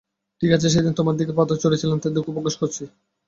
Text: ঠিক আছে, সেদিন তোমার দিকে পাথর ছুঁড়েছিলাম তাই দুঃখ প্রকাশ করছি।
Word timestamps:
ঠিক 0.41 0.51
আছে, 0.51 0.67
সেদিন 0.69 0.93
তোমার 0.95 1.15
দিকে 1.19 1.33
পাথর 1.37 1.55
ছুঁড়েছিলাম 1.61 1.97
তাই 1.99 2.13
দুঃখ 2.15 2.27
প্রকাশ 2.35 2.55
করছি। 2.61 2.83